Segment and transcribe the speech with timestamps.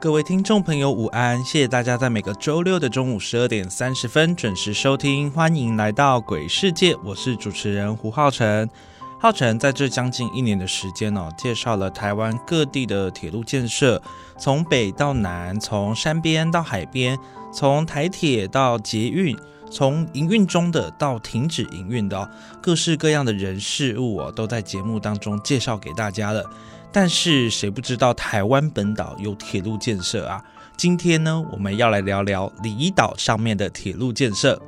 [0.00, 1.44] 各位听众朋友，午安！
[1.44, 8.70] 谢谢大家在每个周六的中午十二点三十分准时收听，欢迎来到鬼世界，我是主持人胡浩辰。
[9.18, 14.00] 浩辰在这将近一年的时间哦，介绍了台湾各地的铁路建设，
[14.38, 17.18] 从北到南，从山边到海边，
[17.52, 19.36] 从台铁到捷运，
[19.68, 22.30] 从营运中的到停止营运的，
[22.62, 26.48] 各式各样的人事物哦，都在节目当中介绍给大家了。
[26.92, 30.42] 但是谁不知道台湾本岛有铁路建设啊？
[30.76, 34.60] 今天呢，我们要来聊聊离岛上面的铁路建设。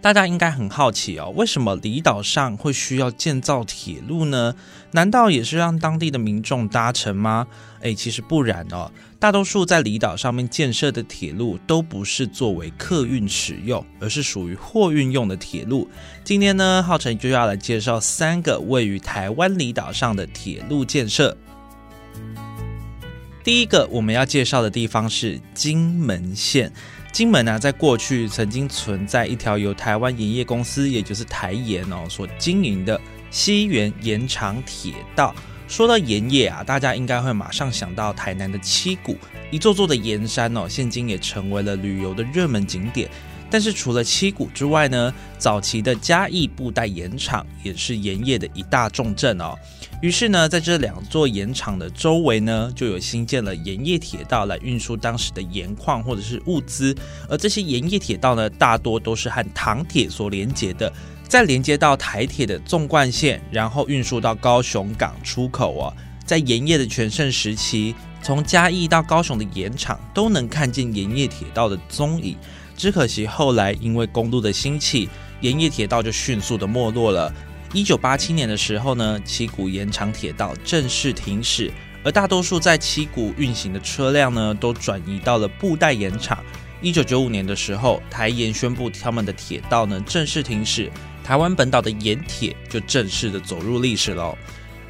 [0.00, 4.54] 大家应该很好奇哦，为什么离岛上会需要建造铁路呢？
[4.90, 7.46] 难道也是让当地的民众搭乘吗？
[7.80, 8.90] 诶，其实不然哦。
[9.24, 15.88] 大多数在离岛上面建设的铁路都不是作为客运使用，而是属于货运用的铁路。
[16.22, 21.34] 今天呢，浩辰就要来介绍三个位于台湾离岛上的铁路建设。
[23.42, 26.70] 第一个我们要介绍的地方是金门县。
[27.10, 35.34] 金门呢，在过去曾经存在一条由台湾盐业公司，也就是台盐哦所经营的西园盐场铁道。
[35.66, 39.16] 说到盐业啊，大家应该会马上想到台南的七股，
[39.50, 43.08] 一座座的盐山哦，现今也成为了旅游的热门景点。
[43.50, 49.54] 但是除了七股之外呢，早期的嘉义布袋盐场也是盐业的一大重镇哦。
[50.02, 56.96] 于是呢，在这两座盐场的周围呢，就有新建了盐业铁道来运输当时的盐矿或者是物资。
[57.28, 60.92] 而这些盐业铁道呢，大多都是和糖铁所连接的，
[61.28, 65.92] 再连接到台铁的纵贯线，然后运输到高雄港出口哦。
[66.24, 72.36] 在盐业的全盛时期，从嘉义到高雄的盐场都能看见盐业铁道的踪影。
[72.76, 75.08] 只可惜后来因为公路的兴起，
[75.40, 77.32] 盐业铁道就迅速的没落了。
[77.72, 81.72] 一九八七年的时候呢，七股盐场铁道正式停驶，
[82.04, 86.42] 而大多数在七股运行的车辆呢，都转移到了布袋盐场。
[86.80, 90.90] 一九九五年的时候，台盐宣布他们的铁道呢正式停驶，
[91.24, 94.36] 台湾本岛的盐铁就正式的走入历史了。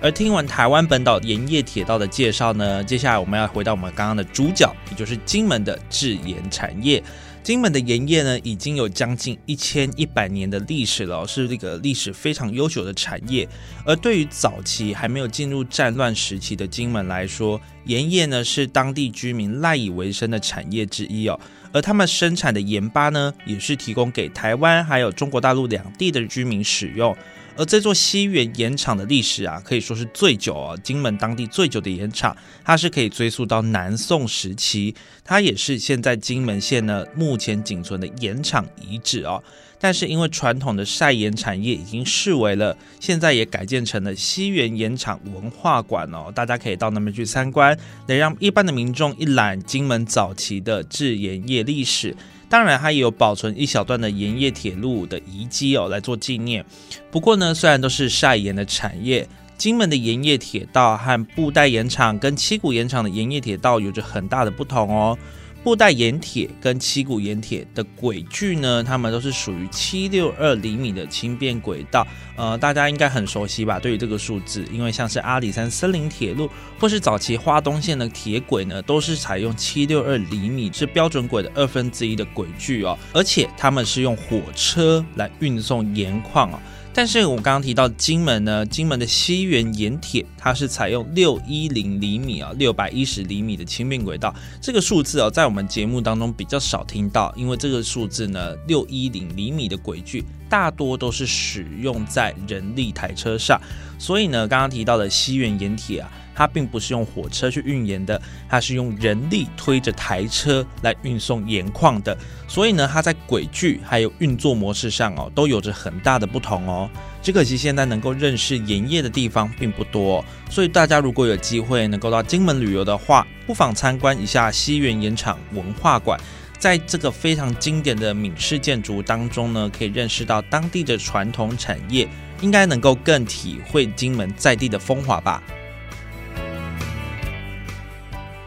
[0.03, 7.03] 而听完台湾本岛盐业铁道的介绍呢，接下来我们要回到我们刚刚的主角，也就是金门的制盐产业。
[7.45, 13.47] 金门的盐业呢，已经有将近一千一百年的历史了，是这个历史非常悠久的产业。
[13.85, 21.39] 而对于早期还没有进入战乱时期的金门来说，盐业呢是当地居民赖以为生的产业之一哦。
[21.71, 27.15] 而他们生产的盐巴呢，也是提供给台湾还有中国大陆两地的居民使用。
[27.57, 34.95] 而这座西园盐场的历史啊，可以说是最久哦，金门当地最久的盐场，它是可以追溯到南宋时期，
[35.25, 39.43] 它也是现在金门县呢目前仅存的盐场遗址哦。
[39.79, 52.17] 但是因为传统的晒盐产业已经式微了，现在也改建成了西园盐场文化馆哦，大家可以到那边去参观，能让一般的民众一览金门早期的制盐业历史。
[52.49, 56.65] 当然，它也有保存一小段的盐业铁路的遗迹哦，来做纪念。
[57.11, 65.19] 不过呢，虽然都是晒盐的产业，金门的盐业铁道和布袋盐场跟七股盐场的盐业铁道有着很大的不同哦。
[65.65, 72.07] 布袋盐铁跟七股盐铁的轨距呢，它们都是属于七六二厘米的轻便轨道。
[72.37, 73.79] 呃，大家应该很熟悉吧？
[73.79, 86.59] 对于这个数字，因为像是阿里山森林铁路或是早期花东线的铁轨呢，都是采用七六二厘米是标准轨的二分之一的轨距哦，而且他们是用火车来运送盐矿哦。
[86.97, 94.33] 但是我刚刚提到金门呢，金门的西园盐铁，它是采用六一零厘米啊，六百一十厘米的轻便轨道。
[94.61, 103.61] 这个数字哦，在我们节目当中比较少听到，因为这个数字呢，六一零厘米的轨距大多都是使用在人力台车上，
[103.99, 106.09] 所以呢，刚刚提到的西园盐铁啊。
[106.35, 112.17] 它并不是用火车去运盐的，它是用人力推着台车来运送盐矿的。
[112.49, 116.91] 所以呢，它在轨距还有运作模式上哦，都有着很大的不同哦。
[117.23, 126.21] 只可惜现在能够认识盐业的地方并不多，所以大家如果有机会能够到金门旅游的话，不妨参观一下西园盐场文化馆。
[126.59, 132.09] 在这个非常经典的闽式建筑当中呢，可以认识到当地的传统产业，
[132.41, 135.43] 应该能够更体会金门在地的风华吧。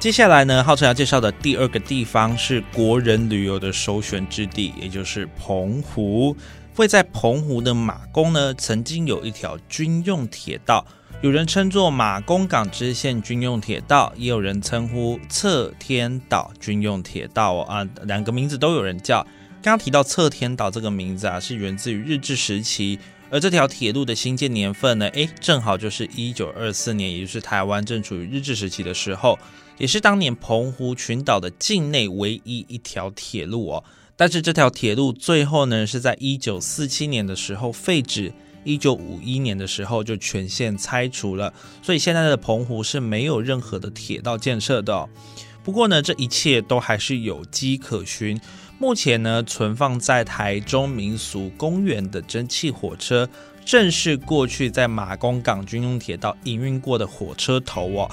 [0.07, 6.33] 接下来呢，浩辰要介绍的第二个地方是国人旅游的首选之地，也就是澎湖。
[6.77, 10.87] 位在澎湖的马公呢，曾经有一条军用铁道，
[11.19, 19.21] 有人称作马公港支线军用铁道，也有人称呼侧天岛军用铁道啊，两个名字都有人叫。
[19.61, 22.97] 刚刚提到侧天岛这个名字啊，是源自于日治时期。
[23.29, 29.37] 而这条铁路的新建年份呢，诶，正好就是一九二四年，也就是台湾正处于日治时期的时候，
[29.77, 33.83] 也是当年澎湖群岛的境内唯一一条铁路哦。
[34.15, 38.33] 但是这条铁路最后呢，是在一九四七年的时候废止，
[38.63, 41.53] 一九五一年的时候就全线拆除了，
[41.83, 45.07] 所以现在的澎湖是没有任何的铁道建设的。
[45.63, 48.39] 不过呢，这一切都还是有迹可循。
[48.79, 53.27] 目前呢，存放在台中民俗公园的蒸汽火车，
[53.65, 58.09] 正是过去在马公港军用铁道营运过的火车头哦。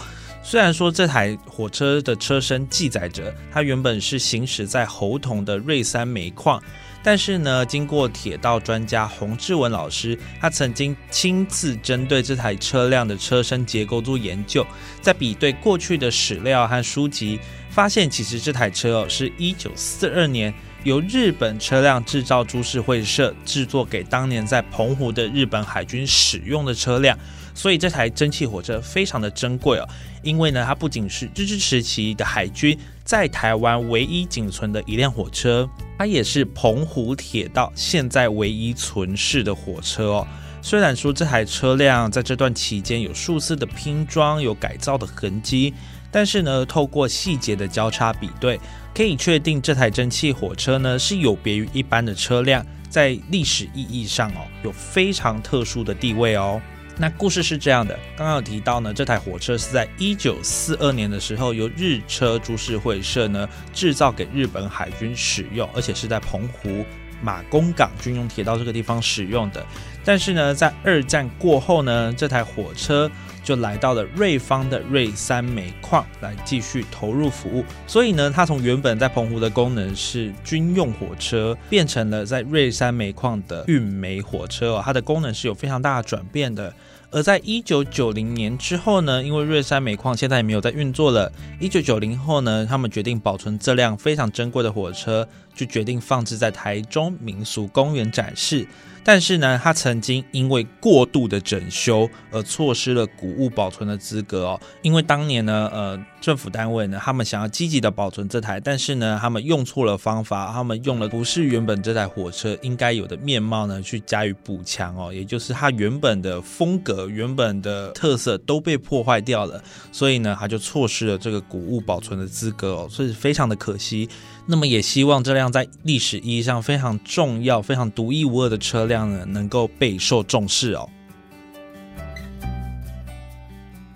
[0.46, 6.62] 虽然说这台火车的车身记载着它原本是行驶在猴硐的瑞山煤矿，
[7.02, 14.66] 但是呢，经过铁道专家洪志文老师，他曾经亲自针对这台车辆的车身结构做研究，
[15.00, 17.40] 在比对过去的史料和书籍。
[17.70, 20.54] 发现其实这台车哦，是一九四二年
[20.84, 27.18] 由日本车辆制造株式会社制作给当年在澎湖的日本海军使用的车辆，
[27.52, 29.88] 所以这台蒸汽火车非常的珍贵哦。
[30.24, 35.68] 因为呢，它不仅是日治时期的海军在台湾唯一仅存的一辆火车，
[35.98, 40.26] 它也是澎湖铁道现在唯一存世的火车哦。
[40.62, 45.72] 虽然说这台车辆在这段期间有数次的拼装、有改造的痕迹。
[46.10, 48.60] 但是呢，透过细节的交叉比对，
[48.94, 56.62] 可以确定这台蒸汽火车呢是有别于一般的车辆，在历史意义上哦有非常特殊的地位哦。
[56.96, 66.86] 那故事是这样的，刚刚有提到呢，这台火车是在一九四二年的时候由日车株式会社呢制造给日本海军使用，而且是在澎湖
[67.20, 69.64] 马公港军用铁道这个地方使用的。
[70.04, 73.10] 但是呢，在二战过后呢，这台火车。
[73.44, 86.72] 就来到了瑞芳的瑞山煤矿来继续投入服务，所以呢，它从原本在澎湖的功能是军用火车，变成了在瑞山煤矿的运煤火车哦，它的功能是有非常大的转变的。
[87.10, 91.30] 而在一九九零年之后呢，因为瑞山煤矿现在也没有在运作了，
[91.60, 98.66] 一九九零后呢，他们决定保存这辆非常珍贵的火车，就决定放置在台中民俗公园展示。
[99.04, 104.60] 但是呢，它曾经因为过度的整修而错失了古物保存的资格哦。
[104.82, 115.12] 因为当年呢，呃，政府单位呢，他们想要积极的保存这台，但是呢，他们用错了方法，他们用了不是原本这台火车应该有的面貌呢，去加以补强哦。
[115.12, 119.62] 也就是它原本的风格、原本的特色都被破坏掉了，
[119.92, 124.08] 所以呢，它就错失了这个古物保存的资格哦，所以非常的可惜。
[124.46, 130.88] 那么也希望这辆在历史意义上非常重要、非常独一无二的车辆呢，能够备受重视哦。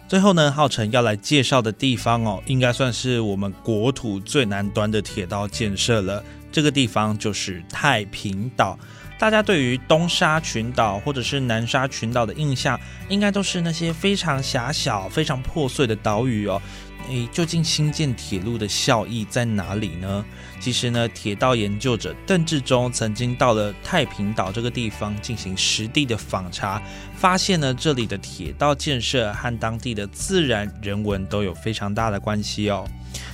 [0.08, 6.24] 最后呢，浩辰要来介绍的地方哦，应该算是我们国土最南端的铁道建设了。
[6.50, 8.78] 这个地方就是太平岛。
[9.18, 12.80] 大家对于东沙群岛或者是南沙群岛的印象，
[13.10, 16.62] 应该都是那些非常狭小、非常破碎的岛屿哦。
[17.08, 20.24] 诶，究竟新建铁路的效益在哪里呢？
[20.60, 26.82] 其实呢，铁道研究者邓志忠曾经到了太平岛这个地方进行实地的访查，
[27.16, 32.86] 发现呢，这里的铁道建设和当地的自然人文都有非常大的关系哦。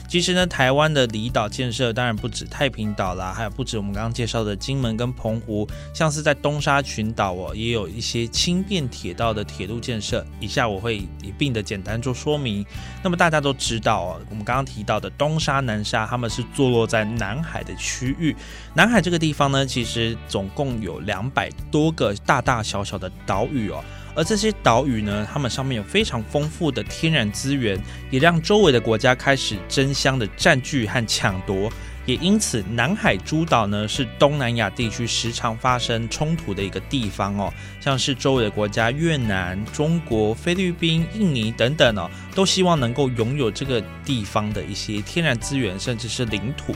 [0.06, 10.24] 其实呢，台湾的离岛建设当然不止太平岛啦，还有不止我们刚刚介绍的金门跟澎湖，像是在东沙群岛哦，也有一些轻便铁道的铁路建设。
[10.38, 12.64] 以下我会一并的简单做说明。
[13.02, 18.36] 那么大家都知道哦，我们刚刚提到的东沙、南沙，他们是坐落在南海的区域。
[18.72, 23.82] 南海这个地方呢，其实总共有两百多个大大小小的岛屿哦。
[24.14, 27.78] 而这些岛屿呢，它们上面有非常丰富的天然资源，
[28.10, 31.70] 也让周围的国家开始争相的占据和抢夺，
[32.06, 46.74] 也因此南海诸岛呢是东南亚地区时常发生冲突的一个地方哦，像是周围的国家越南、中国、菲律宾、印尼等等哦，都希望能够拥有这个地方的一些天然资源，甚至是领土。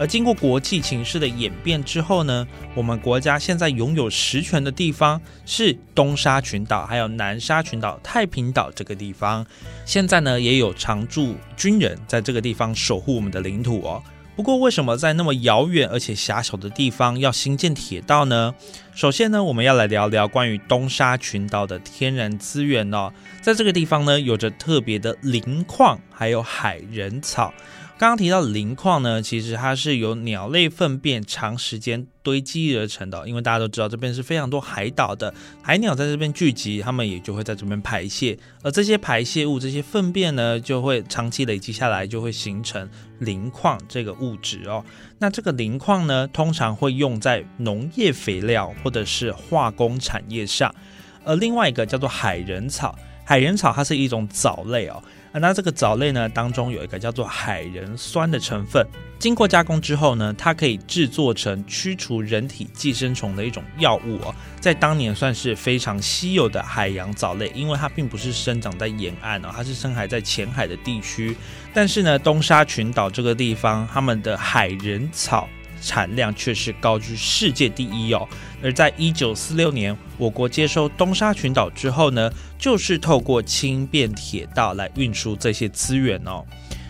[0.00, 9.44] 而经过国际情势的演变之后呢，我们国家现在拥有实权的地方是东沙群岛，还有南沙群岛、太平岛这个地方。
[9.84, 14.02] 现在呢，也有常驻军人在这个地方守护我们的领土哦。
[14.34, 18.54] 不过，为什么在那么遥远而且狭小的地方要新建铁道呢？
[18.94, 23.12] 首先呢，我们要来聊聊关于东沙群岛的天然资源哦。
[23.42, 27.52] 在这个地方呢，有着特别的磷矿，还有海人草。
[28.00, 33.28] 刚刚提到磷矿呢，其实它是由鸟类粪便长时间堆积而成的。
[33.28, 42.88] 因为大家都知道这边是非常多海岛的，海鸟在这边聚集，它们也就会在这边排泄，而这些排泄物、这些粪便呢，就会长期累积下来，就会形成
[43.18, 44.82] 磷矿这个物质哦。
[45.18, 50.74] 那这个磷矿呢，通常会用在农业肥料或者是化工产业上。
[51.22, 55.02] 而另外一个叫做海人草，海人草它是一种藻类哦。
[55.32, 58.84] 那这个藻类呢，当中有一个叫做海人酸的成分，
[59.18, 71.36] 经过加工之后呢，它可以制作成驱除人体寄生虫的一种药物哦，在当年算是非常稀有的海洋藻类，因为它并不是生长在沿岸哦，它是生海在浅海的地区。
[71.72, 75.48] 但是呢，东沙群岛这个地方，他们的海人草。
[75.80, 78.26] 产量却是高居世界第一哦。
[78.62, 86.44] 而在一九四六年，我国接收东沙群岛之后呢，就是透过轻便铁道来运输这些资源哦。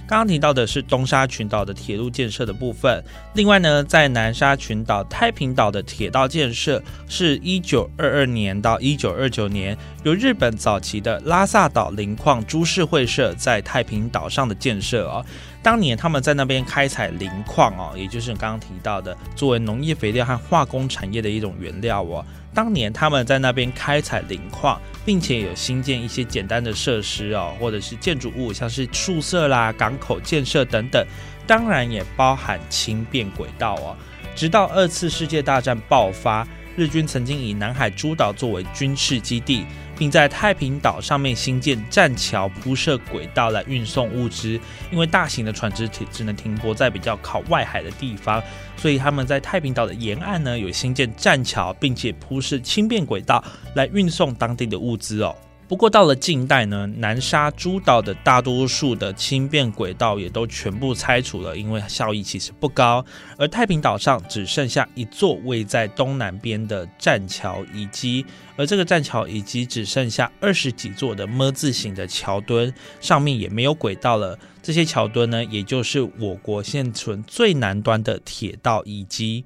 [0.09, 3.01] 刚刚提到的是东沙群岛的铁路建设的部分，
[3.35, 15.25] 另外呢，在南沙群岛太平岛的铁道建设是一九二二年到一九二九年，由日本早期的拉萨岛磷矿株式会社在太平岛上的建设哦。
[15.63, 22.25] 当年他们在那边开采磷矿哦，也就是刚刚提到的作为农业肥料和化工产业的一种原料哦。
[22.55, 31.07] 当年他们在那边开采磷矿，并且有新建一些简单的设施哦，或者是建筑物，像是宿舍啦、港口建设等等，
[31.47, 33.97] 当然也包含轻便轨道哦。
[34.35, 39.67] 直到二次世界大战爆发，日军曾经以南海诸岛作为军事基地。
[40.01, 44.59] 并在太平岛上面新建栈桥，铺设轨道来运送物资。
[44.91, 48.43] 因为大型的船只只只能停泊在比较靠外海的地方，
[48.79, 55.37] 所以他们在太平岛的沿岸呢有新建栈桥，并且铺设轻便轨道来运送当地的物资哦。
[55.71, 63.05] 不过到了近代呢，南沙诸岛的大多数的轻便轨道也都全部拆除了，因为效益其实不高。
[63.39, 74.37] 而太平岛上只剩下一座位在东南边的栈桥遗迹，而这个栈桥遗迹只剩下二十几座的么字形的桥墩，上面也没有轨道了。
[74.61, 79.45] 这些桥墩呢，也就是我国现存最南端的铁道遗迹。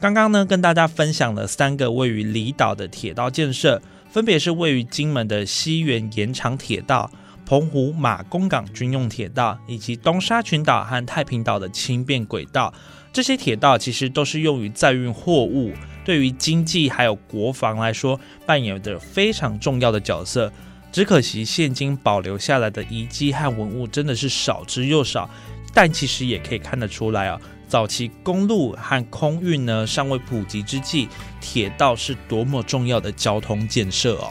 [0.00, 7.10] 刚刚呢，跟大家分享了三个位于离岛的铁道建设，分别是位于金门的西园延长铁道、
[7.46, 12.72] 澎湖马公港军用铁道，以及东沙群岛和太平岛的轻便轨道。
[13.12, 15.72] 这些铁道其实都是用于载运货物，
[16.04, 20.52] 对于经济还有国防来说，扮演着非常重要的角色。
[20.92, 25.30] 只可惜现今保留下来的遗迹和文物真的是少之又少，
[25.72, 27.40] 但其实也可以看得出来啊。
[27.74, 31.08] 早期公路和空运呢尚未普及之际，
[31.40, 34.30] 铁道是多么重要的交通建设哦。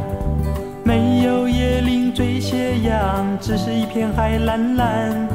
[0.83, 5.27] 没有椰林缀斜阳，只是一片海蓝蓝。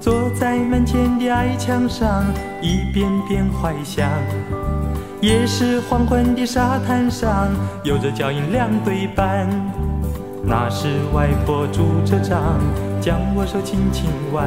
[0.00, 2.24] 坐在门前的矮墙上，
[2.62, 4.08] 一遍遍怀想。
[5.20, 7.48] 也是黄昏的沙滩上，
[7.84, 9.46] 有着脚印两对半。
[10.42, 12.58] 那是外婆拄着杖，
[13.02, 14.46] 将我手轻轻挽。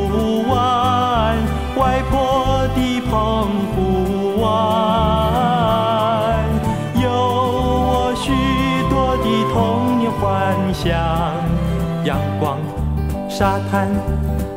[13.41, 13.89] 沙滩，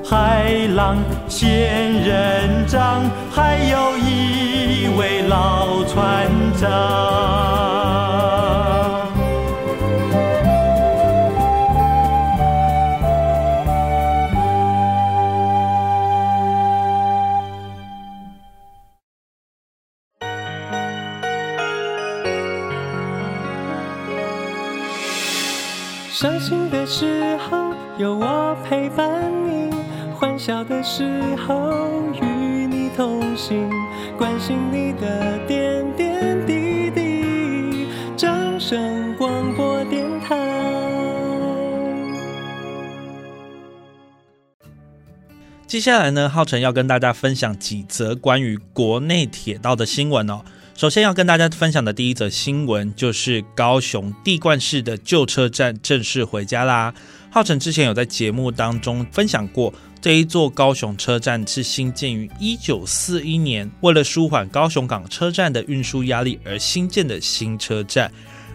[0.05, 3.03] 海浪，仙人掌，
[3.35, 6.69] 还有一位老船长。
[26.13, 27.64] 伤心的时候
[27.97, 29.71] 有我陪伴你，
[30.17, 31.05] 欢笑的时
[31.37, 33.71] 候与你同行，
[34.19, 37.87] 关心你的点点滴滴。
[38.17, 40.35] 掌声广播电台。
[45.69, 50.41] 接下来呢，浩辰要跟大家分享几则关于国内铁道的新闻哦。
[50.75, 56.93] 首先要跟大家分享的第一则新闻，就是高雄地冠市的旧车站正式回家啦。
[57.35, 68.09] 浩辰之前有在节目当中分享过，这一座高雄车站是新建于一九四一年，为了舒缓高雄港车站的运输压力而新建的新车站。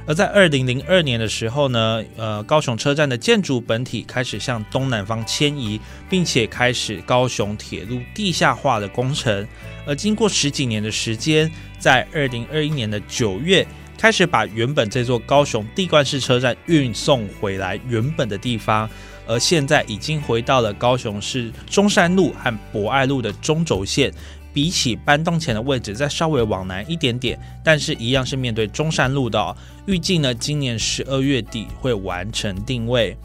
[0.08, 5.78] 而在二零零二年的时候呢，呃，高雄车站的建筑本体开始向东南方迁移，
[6.10, 9.46] 并且开始高雄铁路地下化的工程。
[9.86, 13.68] 而经过十几年的时间，在二零二一年的九月，
[14.00, 18.90] 开始把原本这座高雄地冠式车站运送回来原本的地方，
[19.28, 24.10] 而现在已经回到了高雄市中山路和博爱路的中轴线，
[24.54, 29.58] 比起搬动前的位置再稍微往南一点点，但是一样是面对中山路的。
[29.86, 33.18] 预计呢，今年十二月底会完成定位。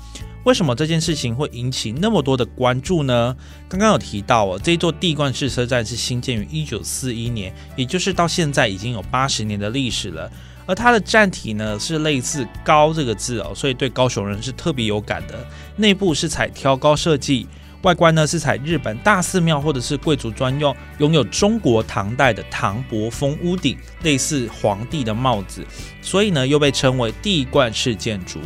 [0.45, 3.37] 为什么这件事情会引起那么多的关注呢？
[3.69, 10.29] 刚刚有提到哦，这座地冠式车站是新建于一九四一年，也就是到现在已经有八十年的历史了。
[10.67, 15.47] 而它的站体呢是类似“高”这个字哦，所以对高雄人是特别有感的。
[15.77, 17.47] 内部是采挑高设计，
[17.83, 25.63] 外观呢是采日本大寺庙或者是贵族专用，拥有中国唐代的唐伯风屋顶，类似皇帝的帽子，
[26.01, 28.41] 所以呢又被称为地冠式建筑。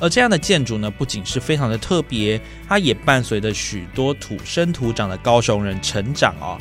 [0.00, 6.58] 而这样的建筑呢，不仅是非常的特别，它也伴随着许多土生土长的高雄人成长哦。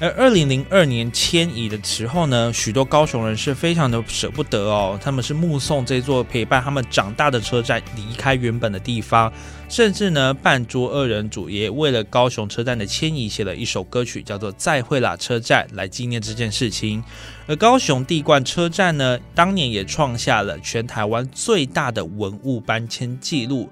[0.00, 9.32] 而二零零二年迁移的时候呢，许多高雄人是非常的舍不得哦，他们是目送这座陪伴他们长大的车站离开原本的地方，
[9.68, 17.02] 甚至呢，半桌二人组也为了高雄车站的迁移写了一首歌曲，叫做《再会啦车站》来纪念这件事情。
[17.46, 23.70] 而高雄地冠车站呢，当年也创下了全台湾最大的文物搬迁记录。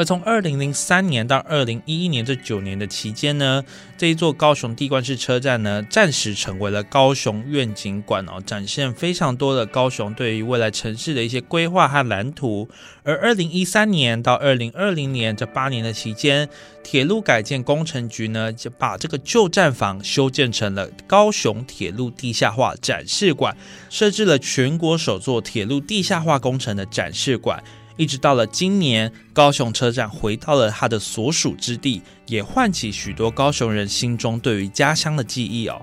[0.00, 3.62] 而从二零零三年到二零一一年这九年的期间呢，
[3.98, 12.66] 这一座高雄地冠式车站呢，暂时成为了高雄愿景馆哦，展现非常多的高雄对于未来城市的一些规划和蓝图。
[13.02, 16.48] 而二零一三年到二零二零年这八年的期间，
[16.82, 23.54] 铁路改建工程局呢，就把这个旧站房修建成了高雄铁路地下化展示馆，
[23.90, 27.62] 设置了全国首座铁路地下化工程的展示馆。
[28.00, 35.82] 一直到了今年，高雄车站回到了它的所属之地，也唤起许多高雄人心中对于家乡的记忆哦。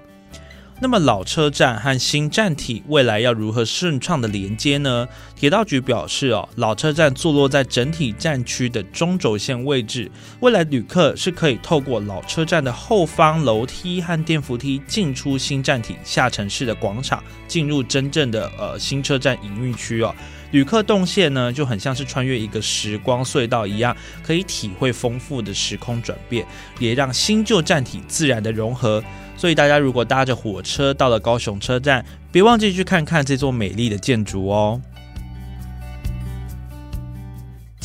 [0.81, 5.07] 那么老车站和新站体未来要如何顺畅的连接呢？
[5.35, 20.15] 铁道局表示哦，老车站坐落在整体站区的中轴线位置，未来旅客是可以透过老车站的后方楼梯和电扶梯进出新站体下城市的广场，进入真正的呃新车站营运区哦。
[20.51, 26.45] 旅客动线呢，就很像是穿越一个时光隧道一样，可以体会丰富的时空转变，
[26.79, 29.03] 也让新旧站体自然的融合。
[29.35, 34.81] 所以大家如果搭着火车到了高雄车站，别忘记去看看这座美丽的建筑哦。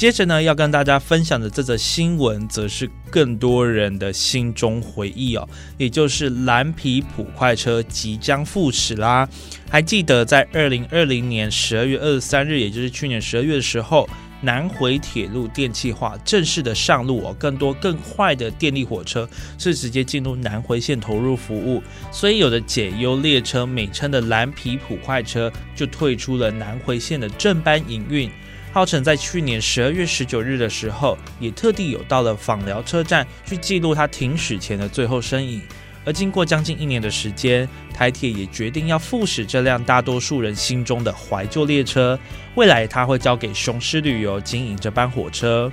[0.03, 9.29] 接着呢，要跟大家分享的这则新闻，则是更多人的心中回忆哦，也就是蓝皮普快车即将复驶啦。
[9.71, 14.09] 还记得在二零二零年十二月二十三日，也就是去年十二月的时候。
[14.45, 28.29] 南回铁路电气化正式的上路哦，更多更快的电力火车是直接进入南回线投入服务，所以有的解忧列车美称的蓝皮普快车就退出了南回线的正班营运。
[28.73, 35.61] 浩辰在去年十二月十九日的时候，也特地有到了访寮车站去记录他停驶前的最后身影。
[36.07, 42.19] 而经过将近一年的时间，台铁也决定要复驶这辆大多数人心中的怀旧列车。
[42.55, 45.71] 未来，它会交给雄狮旅游经营这班火车。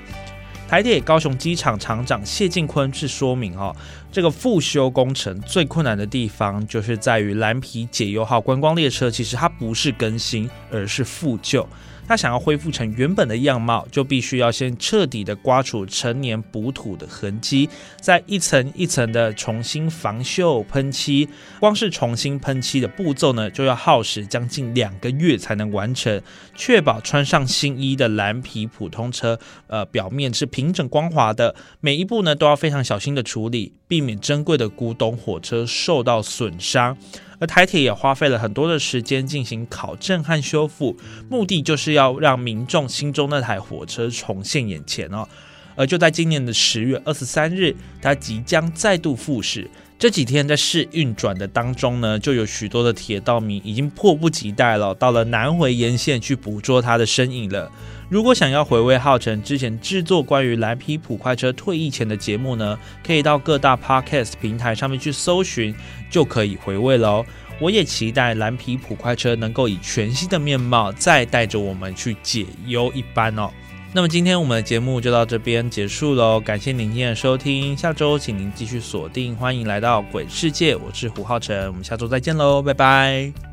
[0.68, 3.76] 台铁高雄机场厂长谢进坤是说明哦，
[4.12, 11.68] 这个复修工程最困难的地方，就是在于蓝皮解忧号观光列车，其实它不是更新，而是复旧。
[12.10, 17.70] 他想要恢复成原本的样貌，就必须要先彻底的刮除成年补土的痕迹，
[18.02, 21.30] 再一层一层的重新防锈喷漆。
[21.60, 26.20] 光是重新喷漆的步骤呢，就要耗时将近两个月才能完成，
[26.56, 31.54] 确保穿上新衣的蓝皮普通车，呃，表面是平整光滑的。
[31.80, 36.98] 每一步呢，都要非常小心的处理，避免珍贵的古董火车受到损伤。
[37.40, 40.96] 而台铁也花费了很多的时间进行考证和修复，
[41.30, 45.28] 目的就是要让民众心中那台火车重现眼前哦。
[45.76, 49.70] 而就在今年的十月二十三日，它即将再度复驶。
[49.98, 57.72] 这几天在试运转的当中呢，就有许多的铁道迷已经迫不及待了，到了南回沿线去捕捉它的身影了。
[58.10, 65.74] 如果想要回味浩辰之前制作关于蓝皮普快车退役前的节目呢，可以到各大 podcast 平台上面去搜寻，
[66.10, 67.24] 就可以回味喽。
[67.60, 73.52] 我也期待蓝皮普快车能够以全新的面貌再带着我们去解忧一般哦。
[73.94, 83.49] 那么今天我们的节目就到这边结束喽，感谢您今天的收听，下周请您继续锁定，欢迎来到鬼世界，我是胡浩辰，我们下周再见喽，拜拜。